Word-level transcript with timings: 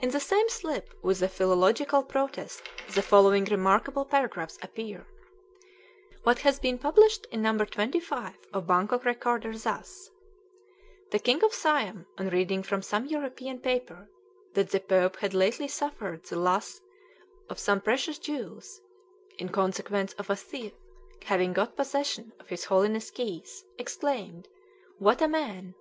In 0.00 0.10
the 0.10 0.20
same 0.20 0.48
slip 0.48 0.94
with 1.02 1.18
the 1.18 1.28
philological 1.28 2.04
protest 2.04 2.62
the 2.94 3.02
following 3.02 3.44
remarkable 3.46 4.04
paragraphs 4.04 4.56
appear: 4.62 5.04
"What 6.22 6.38
has 6.46 6.60
been 6.60 6.78
published 6.78 7.26
in 7.32 7.42
No. 7.42 7.58
25 7.58 8.38
of 8.52 8.68
Bangkok 8.68 9.04
Recorder 9.04 9.58
thus: 9.58 10.10
"'The 11.10 11.18
king 11.18 11.42
of 11.42 11.52
Siam, 11.52 12.06
on 12.16 12.28
reading 12.28 12.62
from 12.62 12.82
some 12.82 13.06
European 13.06 13.58
paper 13.58 14.08
that 14.54 14.70
the 14.70 14.78
Pope 14.78 15.16
had 15.16 15.34
lately 15.34 15.66
suffered 15.66 16.22
the 16.22 16.38
loss 16.38 16.80
of 17.50 17.58
some 17.58 17.80
precious 17.80 18.20
jewels, 18.20 18.80
in 19.38 19.48
consequence 19.48 20.12
of 20.12 20.30
a 20.30 20.36
thief 20.36 20.72
having 21.24 21.52
got 21.52 21.74
possession 21.74 22.32
of 22.38 22.46
his 22.48 22.66
Holiness' 22.66 23.10
keys, 23.10 23.64
exclaimed, 23.76 24.46
"What 24.98 25.20
a 25.20 25.26
man! 25.26 25.74